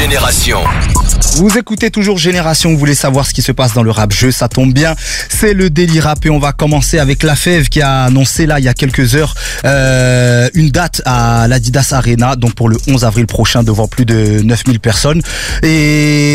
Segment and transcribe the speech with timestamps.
[0.00, 0.60] Génération.
[1.36, 4.30] Vous écoutez toujours Génération, vous voulez savoir ce qui se passe dans le rap jeu,
[4.30, 4.94] ça tombe bien.
[5.28, 8.58] C'est le délit rap et on va commencer avec La Fève qui a annoncé là
[8.58, 9.34] il y a quelques heures
[9.66, 14.40] euh, une date à l'Adidas Arena, donc pour le 11 avril prochain devant plus de
[14.42, 15.20] 9000 personnes.
[15.62, 16.29] Et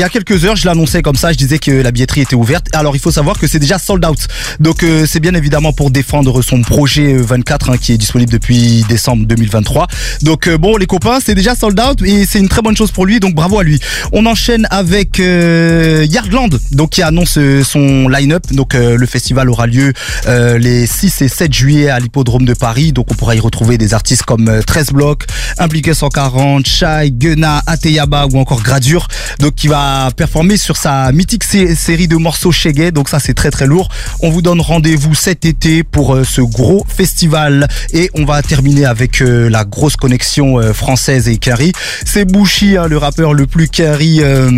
[0.00, 2.34] il y a quelques heures, je l'annonçais comme ça, je disais que la billetterie était
[2.34, 2.68] ouverte.
[2.72, 4.28] Alors il faut savoir que c'est déjà sold out.
[4.58, 8.82] Donc euh, c'est bien évidemment pour défendre son projet 24 hein, qui est disponible depuis
[8.88, 9.88] décembre 2023.
[10.22, 12.92] Donc euh, bon les copains, c'est déjà sold out et c'est une très bonne chose
[12.92, 13.78] pour lui, donc bravo à lui.
[14.12, 18.46] On enchaîne avec euh, Yardland, donc qui annonce euh, son line-up.
[18.52, 19.92] Donc euh, le festival aura lieu
[20.26, 22.92] euh, les 6 et 7 juillet à l'hippodrome de Paris.
[22.94, 25.26] Donc on pourra y retrouver des artistes comme euh, 13 Blocs,
[25.58, 29.06] Impliqué 140, Shai, Gunna, Ateyaba ou encore Gradure.
[29.40, 32.92] Donc qui va performer sur sa mythique sé- série de morceaux Shaggy.
[32.92, 33.88] Donc ça c'est très très lourd.
[34.20, 38.84] On vous donne rendez-vous cet été pour euh, ce gros festival et on va terminer
[38.84, 41.72] avec euh, la grosse connexion euh, française et carry.
[42.04, 44.20] C'est Bouchy, hein, le rappeur le plus carry.
[44.22, 44.50] euh,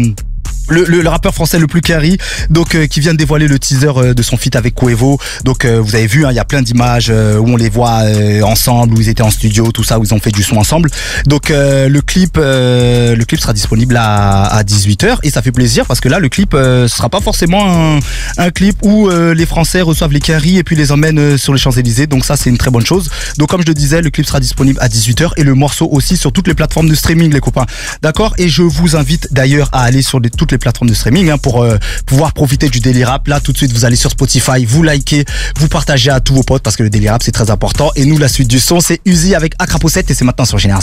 [0.72, 2.18] le, le, le rappeur français le plus carry,
[2.50, 5.18] donc euh, qui vient de dévoiler le teaser euh, de son feat avec Quevo.
[5.44, 7.68] Donc euh, vous avez vu, hein, il y a plein d'images euh, où on les
[7.68, 10.42] voit euh, ensemble, où ils étaient en studio, tout ça, où ils ont fait du
[10.42, 10.90] son ensemble.
[11.26, 15.86] Donc euh, le clip, le clip sera disponible à, à 18h et ça fait plaisir
[15.86, 17.98] parce que là le clip sera pas forcément un,
[18.38, 21.70] un clip où les Français reçoivent les carry et puis les emmènent sur les Champs
[21.72, 22.06] Élysées.
[22.06, 23.10] Donc ça c'est une très bonne chose.
[23.38, 26.16] Donc comme je le disais, le clip sera disponible à 18h et le morceau aussi
[26.16, 27.66] sur toutes les plateformes de streaming, les copains.
[28.02, 28.34] D'accord?
[28.38, 31.62] Et je vous invite d'ailleurs à aller sur toutes les plateformes de streaming hein, pour
[31.62, 33.28] euh, pouvoir profiter du Daily Rap.
[33.28, 35.24] Là, tout de suite, vous allez sur Spotify, vous likez,
[35.58, 37.90] vous partagez à tous vos potes parce que le Daily Rap, c'est très important.
[37.96, 40.58] Et nous, la suite du son, c'est Uzi avec Acrapo 7 et c'est maintenant sur
[40.58, 40.80] Génération.